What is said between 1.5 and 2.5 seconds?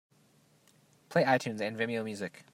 and Vimeo music